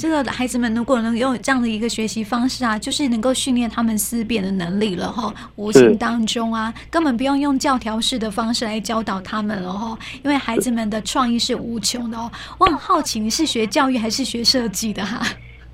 [0.00, 5.30] 这个孩子们如果能用这样的一个学习方式啊，就是能够训练他们思辨的能力了哈。
[5.56, 9.98] 无形当中啊，根本不用用教条式的方式来教导他们了哈。
[10.24, 12.32] 因为孩子们的创意是无穷的哦。
[12.56, 15.20] 我很好奇，你是学教育还是学设计的哈？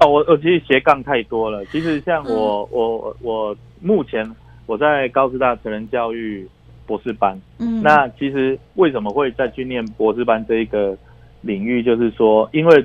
[0.01, 1.65] 哦，我我其实斜杠太多了。
[1.67, 4.29] 其实像我、嗯、我我目前
[4.67, 6.45] 我在高师大成人教育
[6.85, 10.99] 博士班，嗯，那其实为什么会再去念博士班这一个
[11.43, 12.85] 领域，就是说，因为。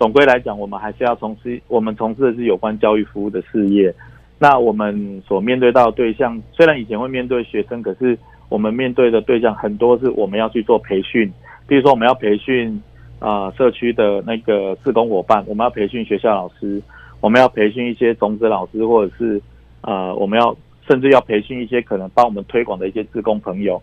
[0.00, 3.94] 总归来讲，我们还是要从事我们从事的是有关教育服务的事业。
[4.38, 8.18] 那我们所面对到的对象，虽然以前会面对学生，可是
[8.48, 11.30] 我们面对的对象很多是我们要去做培训。
[11.66, 12.82] 比如说，我们要培训
[13.18, 16.82] 啊、社区的那个志工伙伴，我们要培训学校老师，
[17.20, 19.38] 我们要培训一些种子老师，或者是
[19.82, 20.56] 啊、我们要
[20.88, 23.78] 甚至要培训一些可能帮我们推广的一些志工朋友。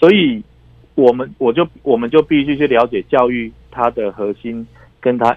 [0.00, 0.42] 所以，
[0.94, 4.66] 我们我就我们就必须去了解教育它的核心
[4.98, 5.36] 跟它。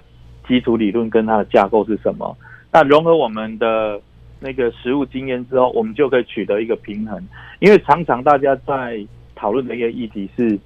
[0.52, 2.36] 基础理论跟它的架构是什么？
[2.74, 3.98] 那融合我们的
[4.42, 7.26] 那个实务经验之后，我们就可以取得一个平衡。
[7.60, 9.02] 因为常常大家在
[9.34, 10.60] 讨论的一个议题是，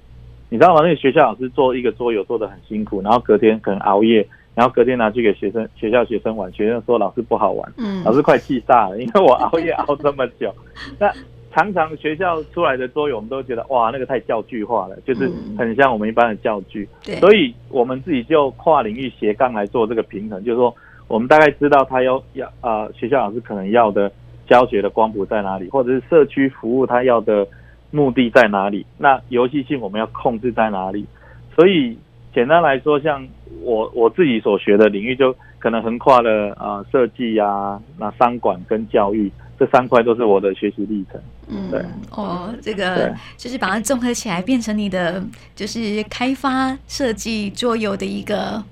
[0.48, 0.80] 你知道吗？
[0.82, 10.52] 那个学校老师做一个桌游做得很辛苦，然后隔天可能熬夜，然后隔天拿去给学生学校学生玩，学生说老师不好玩，嗯，老师快气炸了，因为我熬夜熬这么久。
[10.98, 11.12] 那
[11.56, 15.26] 常常学校出来的桌游，我们都觉得哇，那个太教具化了，就是
[15.56, 16.86] 很像我们一般的教具。
[17.02, 20.74] 对，所以我们自己就跨领域斜杠来做这个平衡，就是说，
[21.08, 24.12] 我们大概知道他要要啊、呃，学校老师可能要的
[24.46, 27.48] 教学的光谱在哪里，或者是社区服务他要的
[27.90, 31.06] 目的在哪里，那游戏性我们要控制在哪里。
[31.54, 31.96] 所以
[32.34, 33.26] 简单来说，像
[33.62, 39.32] 我我自己所学的领域，就可能横跨了啊设计啊，那商管跟教育。
[39.58, 41.20] 这三块都是我的学习历程。
[41.48, 45.22] 嗯，对，哦，这个就是把它综合起来，变成你的
[45.54, 48.62] 就是开发设计桌游的一个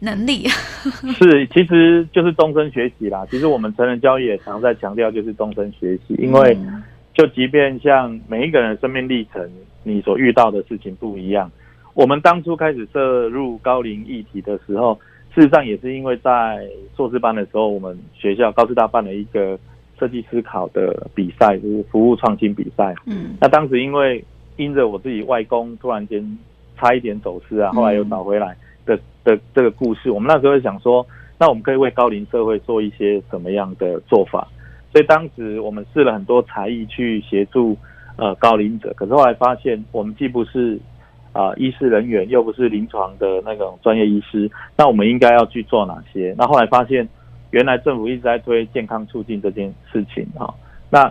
[0.00, 0.46] 能力。
[1.18, 3.24] 是，其实就是终身学习啦。
[3.30, 6.14] 其实我们成人教育也常在强调，就是终身学习。
[6.18, 6.56] 因为
[7.14, 9.48] 就即便像每一个人生命历程，
[9.82, 11.50] 你所遇到的事情不一样。
[11.94, 14.98] 我们当初开始涉入高龄议题的时候，
[15.34, 19.58] 事实上也是因为在硕士班的时候，我们学校高师大办了一个。
[19.98, 22.94] 设计思考的比赛就是服务创新比赛。
[23.06, 24.24] 嗯，那当时因为
[24.56, 26.38] 因着我自己外公突然间
[26.76, 31.06] 差一点走失啊，后来又找回来的的这个故事，我们那时候想说，
[31.38, 34.48] 那我们可以为高龄社会做一些什么样的做法？
[34.92, 37.76] 所以当时我们试了很多才艺去协助
[38.16, 40.78] 呃高龄者，可是后来发现我们既不是
[41.32, 46.34] 啊、呃、医师人员，又不是临床的那种专业医师，那我们应该要去做哪些？
[46.36, 47.08] 那后来发现。
[47.52, 50.52] 原来政府一直在推健康促进这件事情哈，
[50.90, 51.10] 那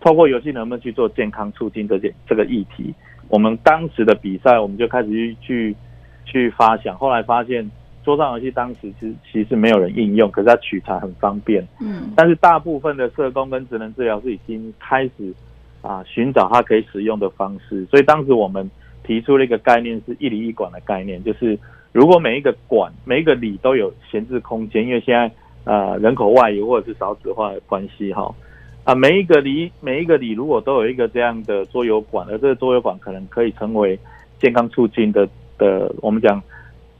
[0.00, 2.94] 透过游戏能不能去做健康促进这件这个议题？
[3.28, 5.76] 我们当时的比赛，我们就开始去去
[6.24, 7.68] 去发想，后来发现
[8.04, 15.34] 桌上游戏当时其实其实没有人应用，可是它取材很方便，嗯，但是大部分的社工跟职能治疗师已经开始
[15.82, 18.70] 啊寻找它可以使用的方式，所以当时我们
[19.02, 21.58] 提出了一个概念，是一里一管的概念，就是
[21.92, 25.28] 如果每一个管每一个里都有闲置空间，因为现在。
[25.64, 28.34] 呃，人口外移或者是少子化的关系哈，
[28.82, 33.98] 啊，每一个里每一个里如果都有一个这样的桌游馆，而这个桌游馆可能可以成为
[34.40, 35.28] 健康促进的
[35.58, 36.42] 的，我们讲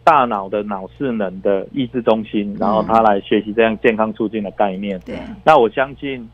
[0.04, 5.00] 大脑的脑势能的意志中心，然后他来学习这样健康促进的概念。
[5.06, 6.28] 对，那我相信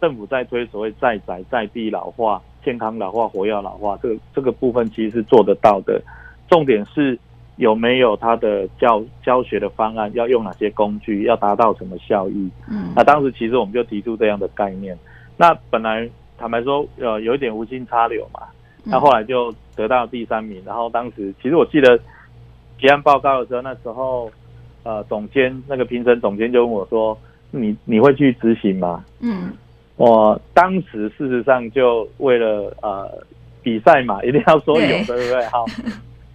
[0.00, 6.00] 政府在推所谓在宅在地老化、健康老化、活跃老化，这个这个部分其实是做得到的，
[6.48, 7.18] 重点是。
[7.58, 10.10] 有没有他的教教学的方案？
[10.14, 11.24] 要用哪些工具？
[11.24, 12.48] 要达到什么效益？
[12.70, 14.96] 嗯，那当时其实我们就提出这样的概念。
[15.36, 16.08] 那本来
[16.38, 18.40] 坦白说，呃，有一点无心插柳嘛。
[18.84, 20.62] 那后来就得到第三名。
[20.64, 21.98] 然后当时其实我记得
[22.80, 24.30] 结案报告的时候，那时候
[24.84, 27.18] 呃，总监那个评审总监就问我说
[27.50, 29.52] ：“你你会去执行吗？”嗯，
[29.96, 33.10] 我当时事实上就为了呃
[33.62, 35.44] 比赛嘛，一定要说有，对，对不对？
[35.46, 35.66] 好。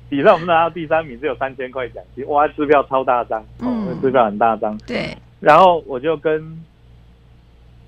[0.09, 4.77] 比赛我们拿到第三名，只有三千块奖金，哇，支票超大张，哦，支票很大张。
[4.85, 5.15] 对。
[5.39, 6.41] 然后我就跟，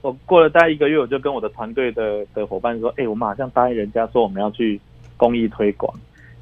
[0.01, 4.79] 我过了大概一个月，我就跟我的团队的的伙伴说，哎，我们好像答应人家说我们要去
[5.15, 5.93] 公益推广，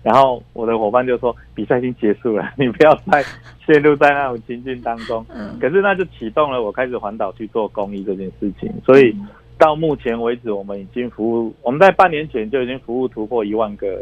[0.01, 3.23] 然后我的伙伴就说，比赛已经结束了， 你不要再
[3.65, 5.25] 陷入在那种情境当中。
[5.35, 5.59] 嗯。
[5.59, 9.15] 可是那就启动了我开始环岛去做公益这件事情，所以
[9.57, 14.01] 到目前为止，我们已经服务，我们在半年前就已经服务突破一万个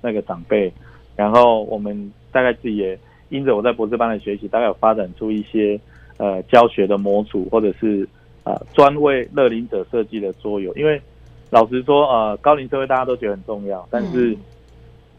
[0.00, 0.72] 那个长辈。
[1.16, 2.98] 然后我们大概自己也
[3.28, 5.78] 因着我在博士班的学习，大概有发展出一些
[6.16, 8.08] 呃教学的模组，或者是
[8.44, 10.74] 呃专为乐龄者设计的桌游。
[10.74, 11.00] 因为
[11.50, 14.36] 老实说，呃高龄社会大家都觉得很重要，但是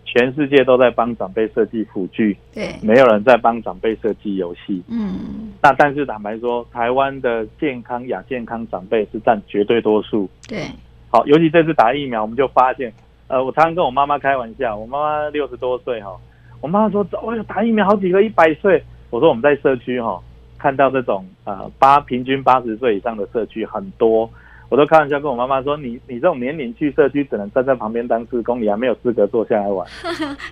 [0.06, 4.84] 全世界都在帮长辈设计辅具，对，没有人在帮长辈设计游戏。
[4.88, 10.30] 嗯，那但是坦白说，台湾的健康亚健康长辈是占绝对多数。
[10.48, 10.68] 对，
[11.10, 12.94] 好，尤其这次打疫苗，我们就发现，
[13.34, 16.16] 呃，我常常跟我妈妈开玩笑，我妈妈六十多岁哈，
[16.62, 20.22] 我妈妈说，哦哟，打疫苗好几个一百岁，我说我们在社区哈
[20.60, 24.30] 看到这种呃八平均八十岁以上的社区很多。
[24.70, 29.88] 我都开玩笑跟我妈妈说：“你你这种年龄去社区，只能站在旁边当志工，你还没有资格坐下来玩，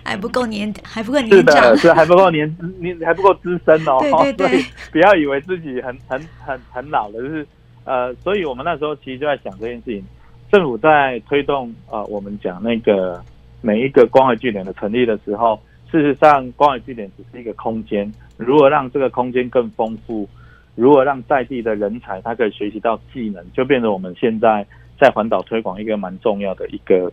[0.04, 1.56] 还不够年，还不够年长。
[1.56, 3.98] 是的，是 还不够年，你还不够资深哦。
[4.00, 7.46] 对对对，所以不要以为自己很很很很老了，就是
[7.84, 10.04] 呃，所以我们那时候其实就在想这件事情。
[10.52, 13.18] 政府在推动啊、呃，我们讲那个
[13.62, 15.58] 每一个关怀据点的成立的时候，
[15.90, 20.28] 事实上关怀据点只是一个空间，如何让这个空间更丰富？”
[20.74, 24.66] 如何让在地的人才他可以学习到技能，就变成我们现在
[24.98, 27.12] 在环岛推广一个蛮重要的一个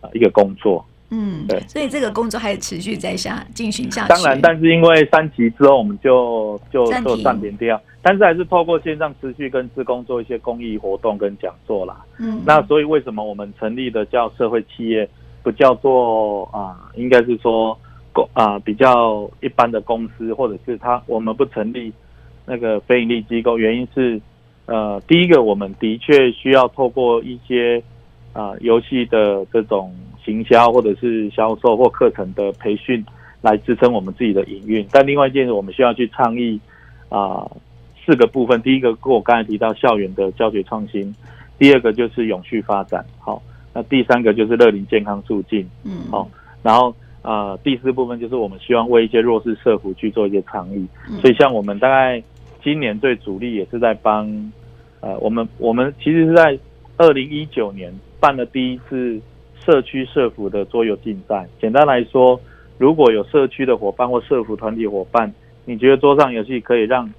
[0.00, 0.84] 呃一个工作。
[1.10, 4.08] 嗯，对，所以这个工作还持续在下进行下去。
[4.08, 12.04] 当然，但是因为三级之后，我们就就就暂停掉，但是还是透过线上持续跟职工做一些公益活动跟讲座啦。
[12.20, 15.08] 嗯，那所以为什么我们成立的叫社会企业，
[15.42, 17.76] 不叫做啊、呃，应该是说
[18.12, 21.92] 公啊比较一般的公司，或者是他我们不成立。
[22.48, 24.20] 那个非盈利机构，原因是，
[24.66, 27.82] 呃，第一个，我们的确需要透过一些
[28.32, 29.92] 啊、呃、游戏的这种
[30.24, 33.04] 行销或者是销售或课程的培训
[33.42, 34.86] 来支撑我们自己的营运。
[34.92, 36.60] 但另外一件事，我们需要去倡议
[37.08, 37.56] 啊、呃、
[38.06, 38.62] 四个部分。
[38.62, 41.12] 第一个，跟我刚才提到校园的教学创新；
[41.58, 43.42] 第二个就是永续发展，好；
[43.74, 46.30] 那第三个就是乐龄健康促进，嗯，好，
[46.62, 46.94] 然后。
[47.22, 50.86] 啊、呃，第四部分就是我们希望为一些弱势社福去做一些倡议，
[51.20, 52.22] 所以像我们大概
[52.62, 54.52] 今年最主力也是在帮，
[55.00, 56.56] 呃，我们我们其实是在
[56.96, 59.20] 二零一九年办了第一次
[59.58, 61.44] 社区社福的桌游竞赛。
[61.60, 62.40] 简单来说，
[62.78, 67.12] 如果有社区的伙伴或社福团体伙伴，你觉得桌上游戏可以让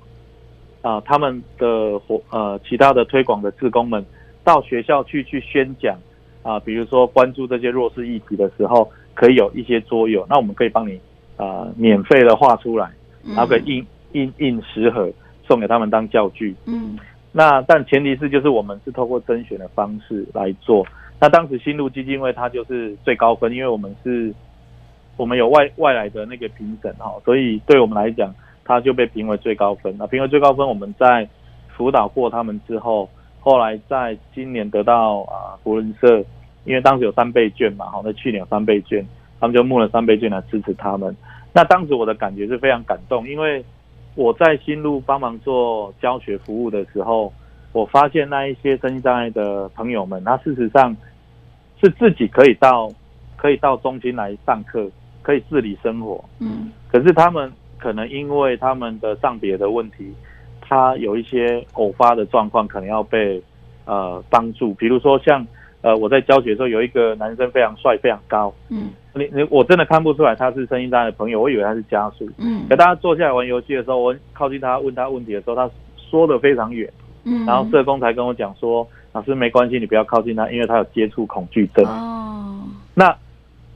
[0.88, 4.06] 啊、呃、他们的活呃其他的推广的志工们
[4.44, 5.96] 到学校去去宣讲
[6.44, 8.90] 啊、呃，比如说关注这些弱势议题的时候。
[9.20, 10.94] 可以有一些桌游，那我们可以帮你
[11.38, 12.88] 啊、呃、免费的画出来，
[13.26, 15.12] 然后可以印印印十盒
[15.48, 16.56] 送给他们当教具。
[16.68, 17.00] 嗯，
[17.32, 20.86] 那但前提是就是我们是透过甄选的方式来做。
[21.20, 24.32] 那当时新路基金会它就是最高分，因为我们是，
[25.18, 28.32] 我们有外外来的那个评审哈，所以对我们来讲，
[28.68, 29.96] 它就被评为最高分。
[29.98, 31.28] 那评为最高分，我们在
[31.76, 33.10] 辅导过他们之后，
[33.40, 36.24] 后来在今年得到啊扶轮社。
[36.66, 39.02] 因为当时有三倍券嘛，好，那去年有三倍券，
[39.40, 41.16] 他们就募了三倍券来支持他们。
[41.54, 43.64] 那当时我的感觉是非常感动，因为
[44.16, 47.32] 我在新路帮忙做教学服务的时候，
[47.72, 50.94] 我发现那一些身心障碍的朋友们，他事实上
[51.82, 52.92] 是自己可以到
[53.38, 54.92] 可以到中心来上课，
[55.22, 56.22] 可以自理生活。
[56.40, 56.70] 嗯。
[56.92, 60.14] 可是他们可能因为他们的上别的问题，
[60.62, 63.42] 他有一些偶发的状况，可能要被
[63.86, 65.46] 呃帮助，比如说像。
[65.82, 68.52] 呃，我在教学的时候，有一个男生非常帅，非常高。
[68.68, 72.28] 嗯，你你我真的看不出来他是声音障碍的朋友，我以为他是家属。
[72.40, 76.92] 嗯，可大家坐下来玩游戏的时候，我靠近他问他问题的时候，他说的非常远。
[77.26, 81.86] 嗯，然后社工才跟我讲说，老师没关系，你不要靠近他，因为他有接触恐惧症。
[81.86, 82.64] 哦，
[82.96, 83.16] 那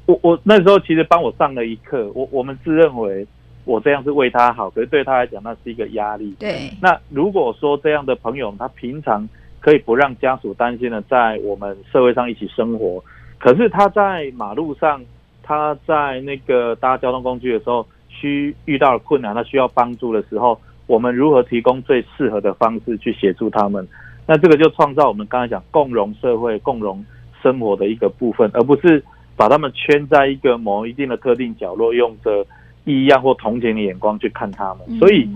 [0.07, 3.25] 我我那时候其实帮我上了一课，我我们自认为
[3.65, 6.35] 我这样是为他好，可是对他来讲那是一个压力。
[6.39, 9.27] 对，那如果说这样的朋友，他平常。
[9.63, 12.99] 可以不让家属担心的，在我们社会上一起生活。
[13.37, 14.99] 可是他在马路上，
[15.43, 23.87] 他在那个搭交通工具的时候，需遇到了困难，他需要帮助的时候，我们如何提供最适合的方式去协助他们？
[24.25, 27.05] 那这个就创造我们刚才讲共融社会、共融
[27.43, 32.43] 生活的一个部分，而不是把他们圈在一个某一定的特定角落，用着
[32.85, 34.99] 异样或同情的眼光去看他们。
[34.99, 35.29] 所以，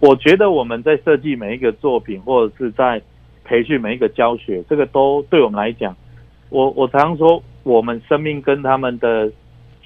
[0.00, 3.00] 我觉得我们在设计每一个作品，或者是在
[3.44, 5.96] 培训每一个教学，这个都对我们来讲，
[6.50, 9.30] 我我常常说，我们生命跟他们的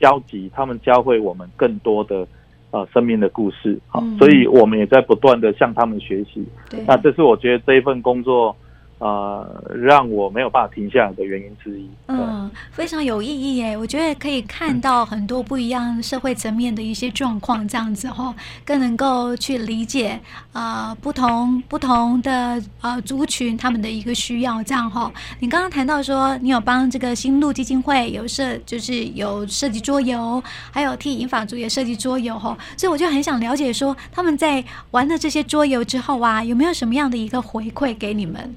[0.00, 2.26] 交集，他们教会我们更多的
[2.70, 6.46] 呃生命的故事，好，所以我们也在不断的向他们学习。
[6.86, 8.54] 那这是我觉得这一份工作。
[8.98, 11.86] 呃，让我没有办法停下来的原因之一。
[12.06, 13.76] 嗯，非常有意义耶！
[13.76, 18.34] 我觉得可以看到很多不一样社会层面的一些状况，这样子哈，
[18.64, 20.18] 更能够去理解
[20.52, 25.12] 啊、呃、不同不同的呃族群他们的一个需要，这样哈。
[25.40, 38.54] 你刚刚谈到说，你有帮这个新路基金会有设，就是有设计桌游，还有替银发族也设计桌游哈，所以我就很想了解说，他们在玩了这些桌游之后啊，有没有什么样的一个回馈给你们？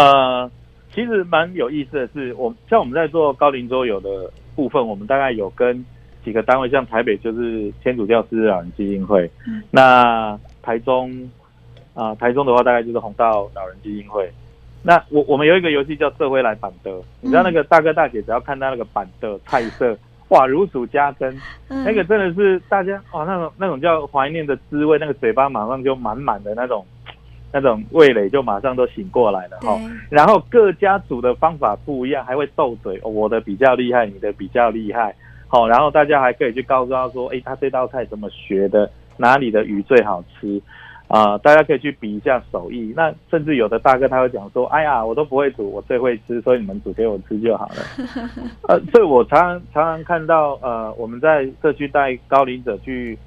[0.00, 0.50] 呃，
[0.94, 4.08] 其实蛮有意思的是，我像我们在做高龄桌游的
[4.54, 5.84] 部部分，我们大概有跟
[6.24, 11.10] 几个单位，像台北就是天主教失智老人基金会，嗯、那台中
[11.94, 14.30] 啊、呃，台中的话大概就是红道老人基金会。
[14.82, 16.90] 那我我们有一个游戏叫社会来板的，
[17.20, 19.96] 你知道那个大哥大姐只要看到那个板的菜色，
[20.28, 21.34] 哇，如数家珍，
[21.68, 26.84] 那个真的是大家哇，那种那种叫怀念的滋味，那个嘴巴马上就满满的那种。
[27.52, 29.76] 那种味蕾就马上都醒过来了哈，
[30.08, 35.12] 然后各家煮的方法不一样，还会斗嘴，哦，我的比较厉害，你的比较厉害，
[35.48, 40.62] 好，然后大家还可以去告诉他说，哎，他这道菜怎么学的，哪里的鱼最好吃，
[41.08, 42.94] 啊，大家可以去比一下手艺。
[42.96, 47.74] 那甚至有的大哥他会讲说，哎呀，我都不会煮，我最会吃，所以你们煮给我吃就好了。
[48.68, 53.18] 呃，所以我常常常常看到，呃，我们在社区带高龄者去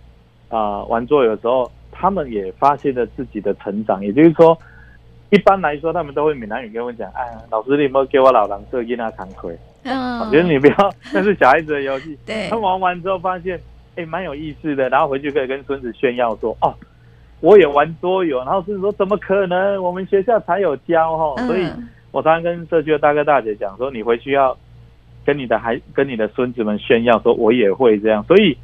[0.48, 1.70] 啊、呃、玩桌游的时候。
[1.94, 4.58] 他们也发现了自己的成长，也就是说，
[5.30, 10.76] 一般来说，他们都会闽南语跟我讲：“哎，老师，你有没有给我老狼这囡仔惭愧？”嗯，我觉得你不要，
[11.14, 12.18] 那是小孩子的游戏。
[12.26, 13.60] 对，他玩完之后发现，
[13.96, 16.74] 哎，蛮有意思的，然后回去可以跟孙子炫耀说：“哦，
[17.42, 19.82] 我也玩桌游。”然后孙子说：“怎么可能？
[19.82, 21.68] 我们学校才有教哈。”所以，
[22.12, 24.58] 我常常跟社区的大哥大姐讲说：“你回去要
[25.26, 28.58] 跟你的孩、跟你的孙子们炫耀说，我也会这样。”所以。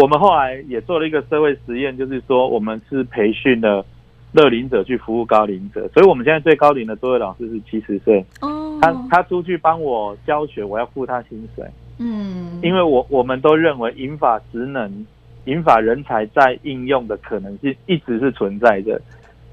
[0.00, 3.84] 我们后来也做了一个社会实验，就是说我们是培训了
[4.30, 8.24] 乐龄者去服务高龄者，所以我们现在最高龄的桌游老师是七十岁。
[8.40, 11.66] 哦，他他出去帮我教学，我要付他薪水。
[11.98, 15.04] 嗯，因为我我们都认为银发职能、
[15.46, 19.02] 银发人才在应用的可能性一直是存在的，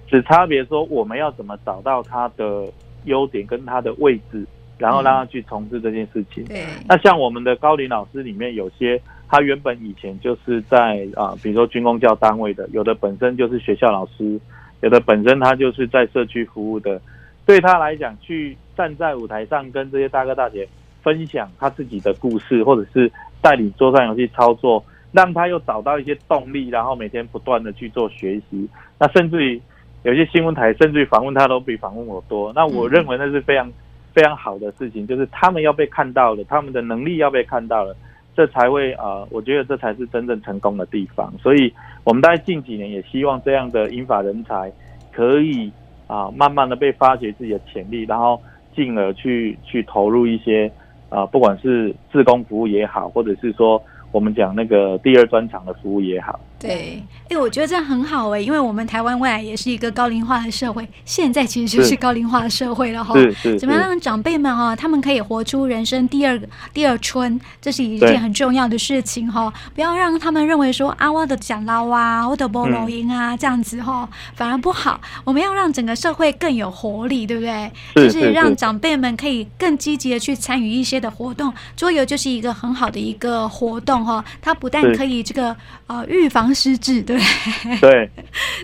[0.08, 2.68] 只差别说我们要怎么找到他的
[3.06, 4.46] 优点跟他的位置，
[4.78, 6.46] 然后让他去从事这件事情。
[6.46, 9.02] 对，那像我们的高龄老师里面有些。
[9.36, 14.40] 他原本以前就是在啊，比如说军工教单位的，有的本身就是学校老师，
[14.80, 17.02] 有的本身他就是在社区服务的。
[17.46, 20.66] 对他来讲，去站在舞台上跟这些大哥大姐
[21.04, 23.12] 分享他自己的故事，或者是
[23.42, 28.70] 带领桌上游戏操作，让他又找到一些动力，然后每天不断的去做学习。
[28.98, 29.62] 那甚至于
[30.04, 32.54] 有些新闻台甚至于访问他都比访问我多。
[32.56, 33.70] 那我认为那是非常
[34.14, 37.94] 非常好的事情，就是他们要被看到了，他们的能力要被看到了。
[38.36, 41.34] 这才会啊、我觉得这才是真正成功的地方。
[41.40, 41.74] 所以，
[42.04, 44.72] 我们在近几年也希望这样的英法人才
[45.12, 45.72] 可以
[46.08, 48.40] 啊、慢慢的被发掘自己的潜力，然后
[48.76, 50.72] 进而去去投入一些
[51.10, 56.40] 啊、不管是自工服务也好，或者是说我们讲那个第二专长的服务也好。
[56.58, 63.14] 对，哎，我觉得这样很好哎，因为我们台湾未来也是一个高龄化的社会，现在其实就是高龄化的社会了哈。
[63.60, 66.42] 怎么样让长辈们哈，他们可以活出人生第二
[66.74, 69.54] 第二春，这是一件很重要的事情哈。
[69.76, 75.00] 不要让他们认为说啊，我的讲老啊，我的菠萝音啊，这样子哈，反而不好。
[75.26, 77.72] 我们要让整个社会更有活力，对不对？
[77.96, 84.24] 就是让长辈们可以更积极的去参与一些的活动，桌游就是一个很好的一个活动哈。
[84.42, 86.55] 它不但可以这个呃预防。
[86.56, 87.20] 失智对
[87.82, 88.10] 对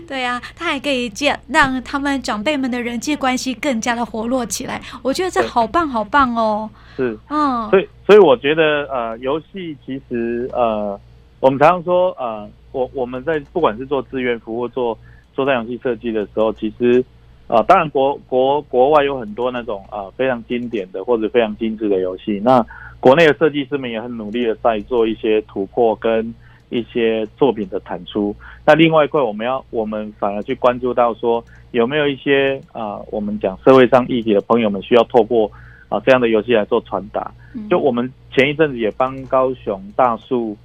[0.08, 4.80] 对啊，他还可以这样让他们长辈们的人际关系更加的活络起来。
[5.02, 6.68] 我觉得这好棒好棒哦。
[6.96, 10.98] 是，嗯，所以所以我觉得呃，游戏其实呃，
[11.40, 14.98] 我们常常说呃，我我们在不管是做志愿服务、做
[15.34, 17.04] 做这样游戏设计的时候，其实
[17.46, 22.64] 呃，当然国国国外有很多那种呃非常经典的或者非常精致的游戏，那
[23.00, 26.34] 国内的设计师们也很努力的在做一些突破跟。
[26.72, 35.46] 一些作品的产出，那另外一块我们要，我们反而去关注到说，有没有一些啊、呃，我们讲社会上议题的朋友们需要透过
[35.90, 37.30] 啊、呃、这样的游戏来做传达。
[37.68, 40.56] 就我们前一阵子也帮高雄大树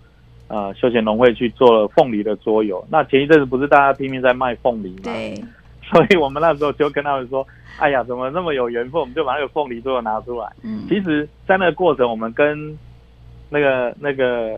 [0.47, 2.81] 啊、呃、休闲农会去做了凤梨的桌游。
[2.89, 5.01] 那前一阵子不是大家拼命在卖凤梨吗？
[5.03, 5.35] 对。
[5.91, 7.45] 所以我们那时候就跟他们说，
[7.79, 10.47] 哎呀，怎么那么有缘分，我们就把那个凤梨桌游拿出来。
[10.63, 10.85] 嗯。
[10.87, 12.77] 其实，在那个过程，我们跟
[13.49, 14.57] 那个那个。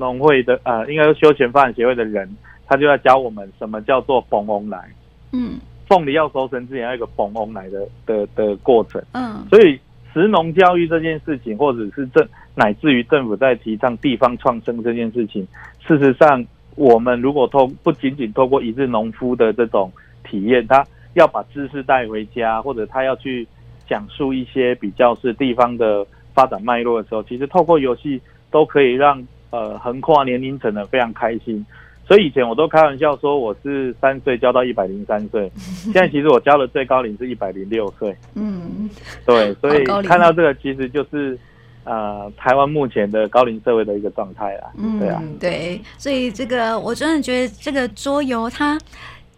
[0.00, 2.28] 农会的呃，应该是休闲发展协会的人，
[2.66, 4.88] 他就要教我们什么叫做凤凰来。
[5.32, 9.00] 嗯，凤梨要收成之前要一个凤凰来的的的过程。
[9.12, 9.78] 嗯，所以
[10.12, 12.26] 食农教育这件事情，或者是政
[12.56, 15.46] 乃至于政府在提倡地方创生这件事情，
[15.86, 19.92] 事实上，我们如果透不仅仅透过一日农夫的这种
[20.24, 23.46] 体验，他要把知识带回家，或者他要去
[23.86, 26.04] 讲述一些比较是地方的
[26.34, 29.24] 发展脉络的时候，其实透过游戏都可以让。
[29.50, 31.64] 呃，横跨年龄层的非常开心，
[32.06, 35.50] 所以以前我都开玩笑说我是三岁教到一百零三岁，
[35.92, 38.16] 现在其实我教的最高龄是一百零六岁。
[38.34, 38.88] 嗯，
[39.26, 41.38] 对，所以看到这个其实就是
[41.84, 44.70] 呃台湾目前的高龄社会的一个状态啦。
[44.76, 48.78] 嗯，对啊，对，所以这个我真的觉得这个桌游它。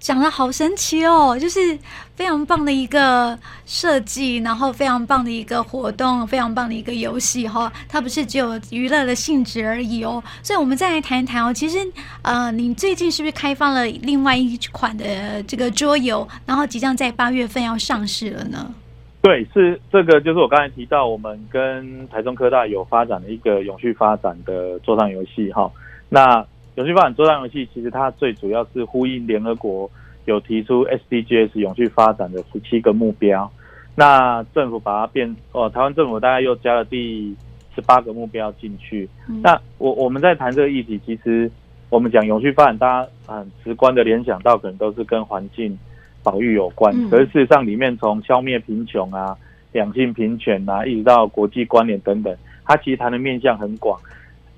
[0.02, 1.78] 讲得好神奇哦，就是
[2.16, 10.20] 非常棒的一个设计，然后非常棒的一个活动，非常棒的一个游戏哈、它不是只有娱乐的性质而已哦。
[10.42, 11.54] 所以，我们再来谈一谈哦。
[11.54, 11.78] 其实，
[12.22, 18.74] 呃，你最近是不是开放了另外一款的这个桌游，然后即将在八月份要上市了呢？
[19.20, 25.70] 对，是这个，就是我刚才提到，我们跟台中科大有发展的一个永续发展的桌上游戏哈。
[26.08, 26.44] 那
[26.76, 29.90] 永续发展桌上游戏，其实它最主要是呼应联合国
[30.24, 33.50] 有提出 SDGs 永续发展的十七个目标。
[33.94, 37.36] 那政府把它变哦，台湾政府大概又加了第
[37.74, 39.06] 十八个目标进去。
[39.28, 41.50] 嗯、那我我们在谈这个议题，其实
[41.90, 45.78] 我们讲永续发展，大家很直观的联想到可能都是跟环境
[46.22, 46.90] 保育有关。
[47.10, 49.36] 可是事实上，里面从消灭贫穷啊、
[49.72, 54.00] 两性平权啊，一直到国际关联等等，它其实谈的面向很广。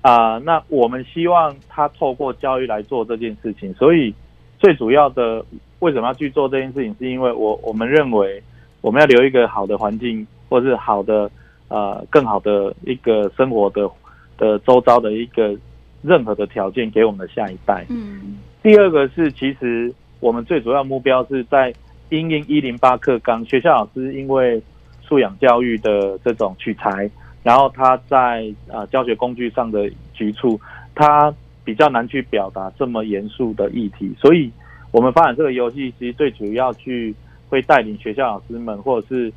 [0.05, 4.13] 啊、呃，那我们希望他透过教育来做这件事情，所以
[4.59, 5.43] 最主要的
[5.79, 8.39] 为什么要去做这件事情，是因为我我们认为
[8.81, 11.27] 我们要留一个好的环境，或是好的
[11.69, 13.89] 呃更好的一个生活的
[14.37, 15.57] 的周遭的一个
[16.03, 17.83] 任何的条件给我们的下一代。
[17.89, 21.73] 嗯，第二个是其实我们最主要目标是在
[22.09, 24.61] 因应一零八课纲，学校老师因为
[25.01, 27.09] 素养教育的这种取材。
[27.45, 30.59] 然后他在啊教学工具上的局促，
[30.95, 31.31] 他
[31.63, 34.49] 比较难去表达这么严肃的议题，所以
[34.89, 37.13] 我们发展这个游戏，其实最主要去
[37.47, 39.31] 会带领学校老师们，或者是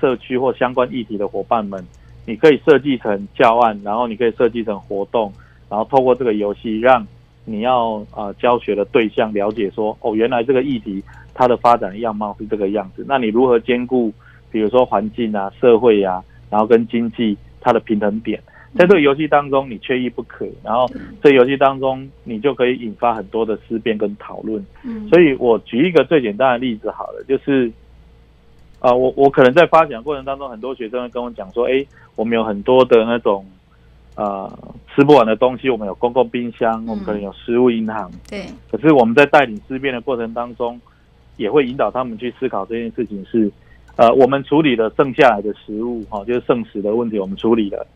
[0.00, 1.84] 社区或相关议题的伙伴们，
[2.24, 5.30] 你可以设计成教案，然后你可以设计成活动，
[5.68, 7.06] 然后透过这个游戏，让
[7.44, 14.10] 你要啊教学的对象了解说，哦，原来这个议题它的发展样貌是这个样子，那你如何兼顾，
[14.50, 17.36] 比如说环境啊、社会呀、啊，然后跟经济。
[17.60, 18.42] 它的平衡点，
[18.74, 20.90] 在这个游戏当中你缺一不可，然后
[21.22, 24.64] 这个游戏当中你就可以引发很多的思辨跟讨论。
[24.82, 27.70] 嗯，所以我举一个最简单的例子好了，就是，
[28.78, 31.84] 啊，我我可能在发展过程当中，很多学生会跟我讲说，哎，
[32.16, 33.44] 我们有很多的那种，
[34.14, 34.50] 呃，
[34.94, 38.46] 吃不完的东西，我们有公共冰箱，我们可能有食物银行，对。
[38.70, 40.80] 可是我们在带领思辨的过程当中，
[41.36, 43.50] 也会引导他们去思考这件事情是。
[43.96, 47.86] 呃，我们处理了剩下来的食物，哈，就是剩食的问题，我们处理了。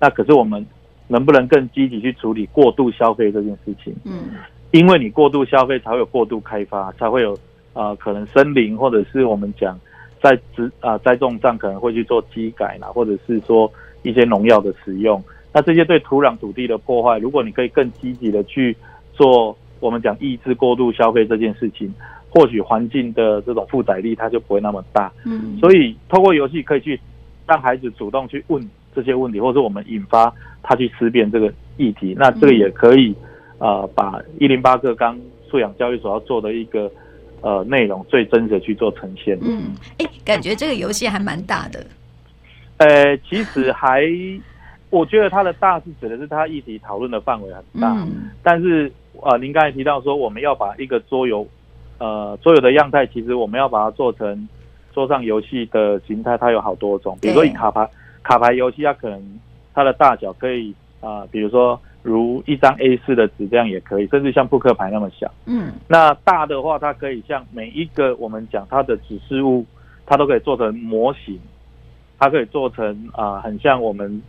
[0.00, 0.64] 那可是我们
[1.08, 3.94] 能不能更积极去处理过度消费这件事情？
[4.04, 4.30] 嗯，
[4.72, 7.32] 因为你过度消费，才会有过度开发，才会有
[7.72, 9.78] 啊、呃，可能森林或者是我们讲
[10.20, 13.70] 在植啊栽种上可能会去做机改啦，或者是说
[14.02, 15.22] 一些农药的使用。
[15.52, 18.76] 那这些对土壤土地的破坏，如果你可以更积极的去
[19.12, 21.94] 做，我们讲抑制过度消费这件事情。
[22.34, 25.12] 或许环境的这种负载力，它就不会那么大。
[25.24, 26.98] 嗯，所以透过游戏可以去
[27.46, 32.12] 让孩子主动去问这些问题，或者我们引发他去思辨这个议题。
[32.18, 33.14] 那这个也可以，
[33.58, 35.16] 呃，把一零八课纲
[35.48, 36.90] 素养教育所要做的一个
[37.40, 39.38] 呃内容最真实的去做呈现。
[39.40, 41.86] 嗯，哎，感觉这个游戏还蛮大的。
[42.78, 44.02] 呃，其实还，
[44.90, 47.92] 我觉得它的大是指的是它议题讨论的范围很大。
[47.92, 48.90] 嗯，但是
[49.22, 51.46] 呃，您刚才提到说我们要把一个桌游。
[51.98, 54.48] 呃，所有的样态其实我们要把它做成
[54.92, 57.16] 桌上游戏的形态，它有好多种。
[57.20, 57.88] 比如说以卡牌
[58.22, 59.40] 卡牌游戏，它可能
[59.72, 65.30] 它的大小可以啊、呃，比如说如一张 A 四的纸这样也可以，甚至像扑克牌那么小。
[65.46, 69.64] 嗯，那大的话，它可以像每一个我们讲它的指示物，
[70.04, 71.38] 它都可以做成模型，
[72.18, 74.20] 它可以做成啊、呃，很像我们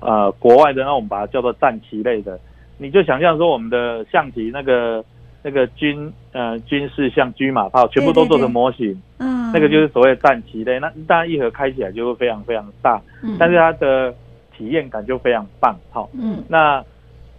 [0.00, 2.38] 呃国外的，那我们把它叫做战棋类的。
[2.76, 5.02] 你就想象说我们的象棋那个。
[5.46, 10.80] 那个军呃军事像车马炮全部都做成模型，嗯，那个就是所谓的战棋类。
[10.80, 14.14] 那当然一盒开起来就会非常非常大，嗯，但是它的
[14.56, 16.82] 体验感就非常棒，好，嗯，那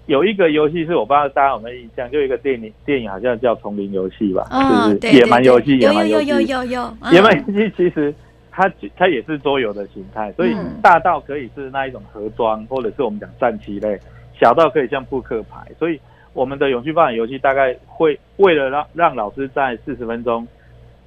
[0.05, 5.11] 有一个游戏是我不知道大家有没有印象，就一个电影电影好像叫《丛林游戏》吧，哦，是不是？
[5.11, 5.79] 野蛮游戏？
[5.79, 6.27] 野蛮游戏。
[6.27, 8.13] 有有有有有，嗯，野蛮游戏其实
[8.51, 13.99] 它它也是桌游的形态，所以大到可以是那一种盒装，或者是我们讲战棋类，
[14.39, 15.99] 小到可以像扑克牌，所以。
[16.35, 20.45] 我们的永续发展游戏大概会为了让让老师在四十分钟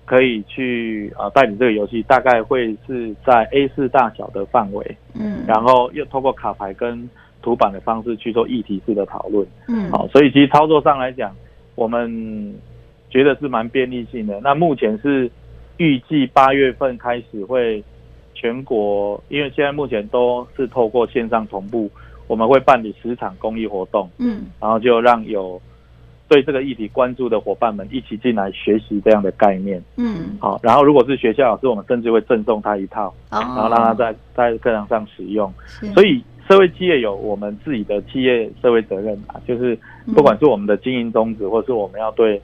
[0.06, 7.08] 可以去啊带领这个游戏，大概会是在 A 四大小的范围，嗯，然后又透过卡牌跟
[7.42, 11.36] 图板的方式去做议题式的讨论，嗯，好，所以其实操作上来讲，
[11.74, 12.54] 我们
[13.10, 14.40] 觉得是蛮便利性的。
[14.42, 15.30] 那目前是
[15.76, 17.84] 预计八月份开始会
[18.34, 21.90] 全国，因为现在目前都是透过线上同步。
[22.28, 25.60] 我们会办理十场公益活动，嗯，然后就让有
[26.28, 35.52] 对这个议题关注的伙伴们一起进来学习这样的概念，嗯，好，然后如果是学校老师，我们甚至会赠送他一套，哦，然后让他在在课堂上使用。
[35.94, 39.78] 所以社会企业有我们自己的企业社会责任啊，就是
[40.14, 42.36] 不管是我们的经营宗旨，或是我们要对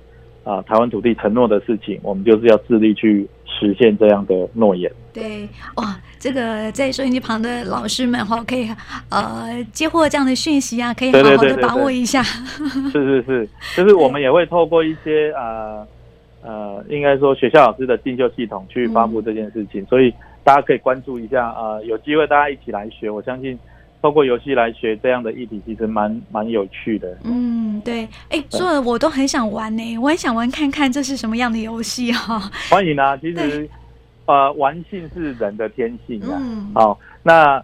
[0.44, 4.90] 啊、呃、台湾土地承诺的事情，我们就是要致力去实现这样的诺言。
[5.12, 8.66] 对，哇，这个在收音机旁的老师们哈，可以
[9.10, 12.22] 呃接获这样的讯息啊，可以好好的把握一下。
[12.90, 15.86] 是是是，就是我们也会透过一些呃
[16.40, 20.10] 呃，应该说学校老师的进修系统去发布这件事情，嗯、所以
[20.42, 23.58] 大家可以关注一下啊、呃，有机会大家一起来学，我相信。
[24.00, 27.16] 透过游戏来学这样的议题，其实蛮蛮有趣的。
[27.24, 32.50] 嗯，对，哎，说的我都很想玩呢，我很想玩看看这是什么样的游戏哈。
[32.68, 33.66] 欢迎啊，其实
[34.26, 36.38] 呃，玩性是人的天性啊。
[36.40, 36.72] 嗯。
[36.74, 37.62] 好，那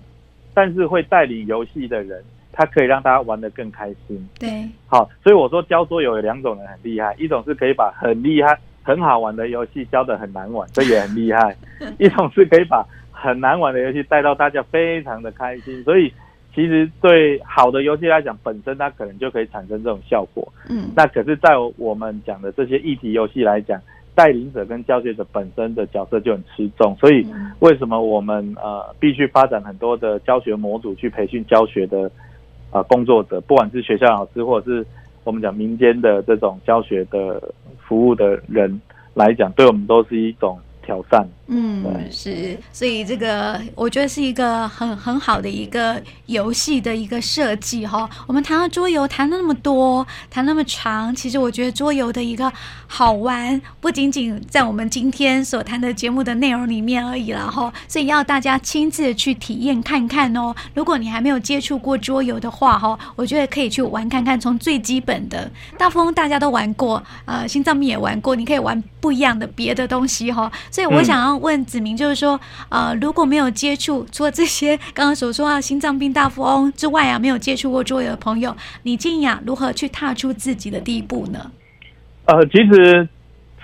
[0.54, 4.28] 但是会带领游戏的人，他可以让大家玩得更开心。
[4.38, 4.68] 对。
[4.86, 11.52] 好，所以我说教桌游有两种人很厉害，一种是可以把很厉害、很好玩的游戏教得很难玩，这也很厉害；
[11.98, 16.12] 一种是可以把很难玩的游戏带到大家非常的开心，所以。
[16.52, 20.52] 其实对好的游戏来讲，本身它可能就可以产生这种效果。
[20.68, 23.80] 嗯，那可是，在我们讲的这些议题游戏来讲，
[24.14, 26.96] 带领者跟教学者本身的角色就很吃重。
[27.00, 27.26] 所以，
[27.60, 32.10] 为什么我们呃必须发展很多的教学模组去培训教学的
[32.70, 34.86] 呃工作者，不管是学校老师，或者是
[35.24, 37.40] 我们讲民间的这种教学的
[37.78, 38.80] 服务的人
[39.14, 41.28] 来讲，对我们都是一种挑战。
[41.52, 48.08] 嗯，是，所以这个我觉得是一个很很好的一个游戏的一个设计哈。
[48.28, 52.52] 我们谈到桌游，谈了那么多，谈那么长，其实我觉得桌游的一个
[52.86, 57.72] 好玩，不仅仅在我们今天所谈的节目的内容里面而已了哈。
[57.88, 60.54] 所以要大家亲自去体验看看哦。
[60.72, 70.48] 如果你还没有接触过桌游的话哈，我觉得可以去玩看看，从最基本的大富翁大家都玩过，呃，心脏病也玩过，你可以玩不一样的别的东西哈。
[70.70, 71.39] 所以我想要。
[71.40, 81.50] 问子明就是说，呃，如果没有接触，除了这些刚刚所说啊，心脏病大富翁之外啊，没有接触过桌游的朋友，你建议啊，如何去踏出自己的第一步呢？
[82.26, 83.08] 呃，其实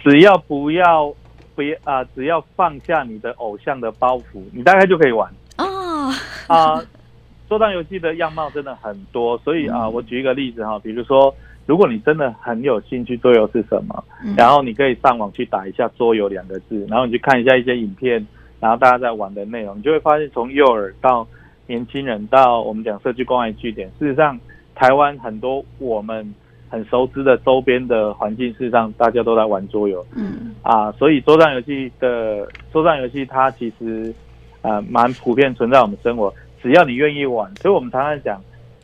[0.02, 1.14] 只要不要
[1.54, 6.12] 不要啊、呃，只要放下你的偶像的包袱，你大概就可以玩哦。
[6.46, 6.86] 啊、呃，
[7.48, 11.34] 桌上游戏的样貌真的很多，所以啊、呃，我举一个例子哈，比如说。
[11.66, 14.04] 如果你真的很有兴趣桌游是什么，
[14.36, 18.24] 然后你可以上网去打一下桌游两个字，然后你去看一下一些影片，
[18.60, 21.26] 然后大家在玩的内容，你就会发现从幼儿到
[21.66, 24.38] 年轻人到我们讲社区关爱据点，事实上
[24.76, 26.32] 台湾很多我们
[26.68, 30.06] 很熟知的周边的环境，事实上大家都在玩桌游。
[30.14, 34.14] 嗯啊，所以桌上游戏的桌上游戏它其实
[34.62, 38.40] 呃蛮普遍存在我们生活，只要你愿意玩，所以我们常常讲。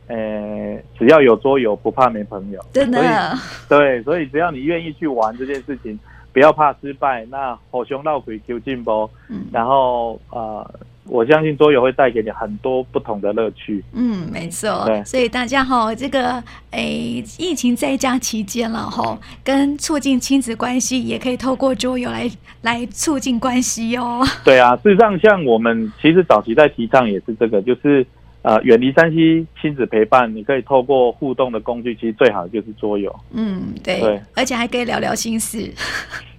[0.09, 2.61] 呃，只要有桌游，不怕没朋友。
[2.73, 3.39] 真的，
[3.69, 5.99] 对，所以只要你愿意去玩这件事情，
[6.33, 7.25] 不要怕失败。
[7.31, 10.69] 那火熊闹鬼求进步，嗯，然后呃，
[11.05, 13.83] 我相信桌游会带给你很多不同的乐趣。
[13.93, 14.85] 嗯，没错。
[14.85, 22.31] 对，所以大家哈，这个诶，疫情在家期间了哈，跟促进亲子关系，也可以透过桌游来
[22.63, 24.23] 来促进关系哦。
[24.45, 28.05] 对啊，事实上，像我们其实早期在提倡也是这个，就是。
[28.43, 33.15] 呃，远离山西亲子陪伴，你可以透过互动的工具，其实最好的就是桌游。
[33.31, 35.73] 嗯，对，对，而且还可以聊聊心事。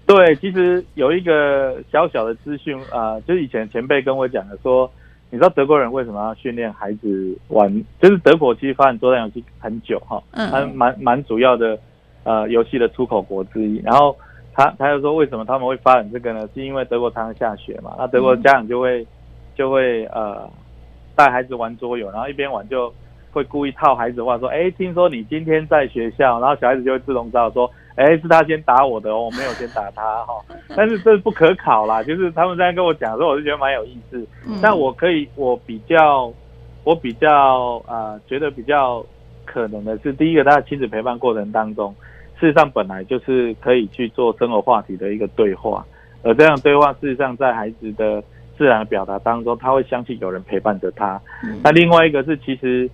[0.06, 4.92] 对，其实有一个小小的资讯啊，就是以前前辈跟我讲的，说
[5.30, 7.74] 你知道德国人为什么要训练孩子玩？
[8.02, 11.80] 就是德国其实发展桌上游戏很久哈，嗯，蛮蛮蛮主要的
[12.26, 13.82] 呃游戏的出口国之一。
[13.82, 14.14] 然后
[14.52, 16.50] 他他就说，为什么他们会发展这个呢？
[16.54, 19.08] 是因为德国常常下雪嘛，那德国家长就会、嗯、
[19.56, 20.52] 就会呃。
[21.16, 22.94] 带孩子玩桌游，然后一边玩就
[23.32, 30.34] 会故意套孩子话说：“哎，听说你今天在学校。”然后小孩子就会自动知道说：“哎，是他先打我的哦， 我没有先打他哈。
[30.76, 34.26] ”但是这是不可考啦，就是他们这样跟我讲的时候，我就觉得蛮有意思。
[34.62, 36.32] 但我可以，我比较，
[36.84, 39.04] 我比较啊、呃，觉得比较
[39.46, 41.96] 可能的是，第一个，他的亲子陪伴过程当中，
[42.40, 45.86] 事实上本来就是可以去做生活话题的一个对话，
[46.24, 48.24] 而这样对话事实上在孩子的。
[48.58, 51.20] 自然的表达当中，他会相信有人陪伴着他。
[51.44, 52.90] 嗯、那另外一个是，其实，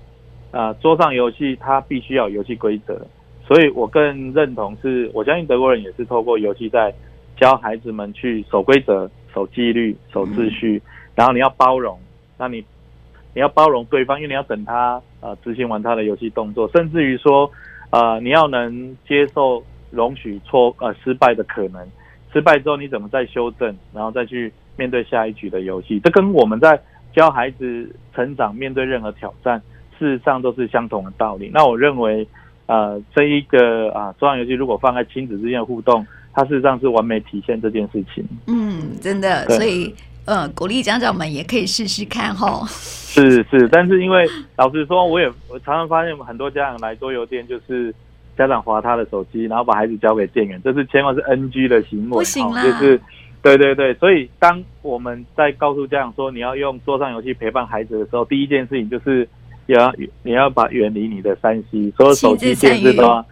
[0.51, 3.05] 呃，桌上游戏它必须要有游戏规则，
[3.45, 6.93] 所以我更认同是，我相信德国人也是透过游戏在
[7.37, 11.99] 教孩子们去守规则、守纪律、守秩序，嗯、然后你要包容，
[12.37, 12.63] 那你
[13.33, 17.51] 你要包容对方，因为你要等他呃执行完他的游戏动作，甚至于说，
[17.89, 21.85] 呃，你要能接受容许错呃失败的可能，
[22.31, 24.51] 失败之后你怎么再修正，然后再去。
[24.79, 26.81] 面对下一局的游戏，这跟我们在
[27.13, 29.61] 教孩子成长、面对任何挑战，
[29.99, 31.51] 事实上都是相同的道理。
[31.53, 32.25] 那我认为，
[32.67, 38.23] 呃，这一个啊，桌上游戏如果放在亲子之间的互动，它事实上是完美体现这件事情。
[38.47, 39.93] 嗯，真的，所以
[40.25, 42.65] 呃，鼓励家长们也可以试试看哈。
[42.69, 47.93] 是是，但是因为 老实说，我也我常常发现很多家长来桌游店就是
[48.37, 53.01] 家长划他的手机，然后把孩子交给店员，这是千万是 NG 的行为，不行啦，就是。
[53.41, 59.27] 对对对，所以当我们在告诉家长说你要用桌上游戏陪伴孩子的时候，第一件事情就是
[59.67, 63.25] 要你要把远离你的三 C，所有手机电视都要。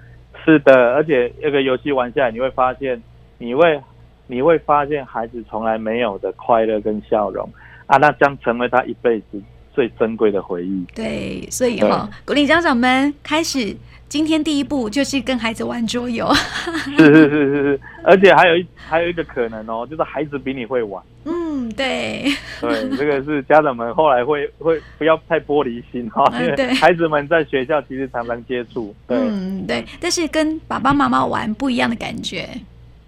[0.46, 3.02] 是的，而且这个游戏玩下来，你会发现，
[3.38, 3.82] 你会
[4.28, 7.50] 你会发现孩子从来没有的快乐跟笑容
[7.86, 9.42] 啊，那将成为他一辈子
[9.78, 10.84] 最珍贵的回忆。
[10.96, 13.78] 对，所以哈、哦，鼓励家长们开始。
[14.10, 16.34] 今天第一步就是跟孩子玩桌游，
[16.98, 21.04] 是是是是是，而且还有一还有一个可能哦，就是孩子比你会玩。
[21.26, 22.24] 嗯，对，
[22.62, 28.96] 对，这个是家长们后来会会不要太玻璃心哈，因为孩子们在学校其实常常接触。
[29.10, 32.48] 对，嗯，对，但是跟爸爸妈妈玩不一样的感觉，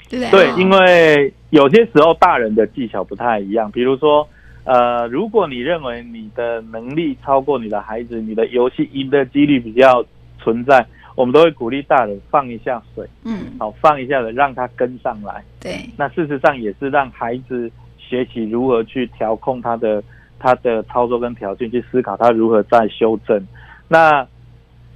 [0.10, 0.32] 对不对？
[0.32, 4.28] 对，因为有些时候大人的技巧不太一样，比如说，
[4.64, 10.04] 呃，如果你认为你的能力超过你的孩子，你的游戏赢的几率比较。
[10.42, 10.84] 存在，
[11.16, 15.44] 我们都会鼓励大人放一下水，嗯，好，放一下的，让他跟上来。
[15.60, 20.02] 对，那事实上也是让孩子学习如何去调控他的
[20.40, 23.46] 他的操作跟条件，去思考他如何再修正。
[23.90, 24.22] 那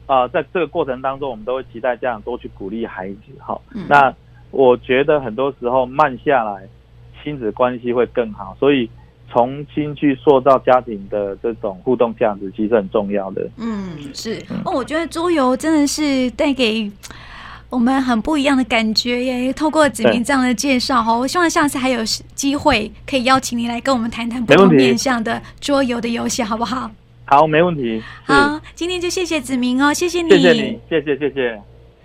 [0.06, 3.19] 啊、呃，在这个过程当中，我们都会期待家长多去鼓励孩子。
[3.39, 4.15] 好，嗯、那
[4.52, 6.65] 我觉得很多时候慢下来，
[7.21, 8.56] 亲子关系会更好。
[8.58, 8.89] 所以。
[9.34, 13.50] 重新去塑造家庭的这种互动价值，其实很重要的。
[13.58, 14.39] 嗯，是。
[14.63, 16.89] 哦，我觉得桌游真的是带给
[17.69, 19.52] 我们很不一样的感觉耶。
[19.52, 22.02] 透过子明这样的介绍哈，我希望下次还有
[22.36, 26.91] 机会可以邀请你来跟我们谈谈不同面向的桌游的游戏，好不好？
[27.26, 28.00] 好，没问题。
[28.26, 31.72] 好，今天就谢谢子明哦，谢谢你，谢谢你，谢谢谢谢。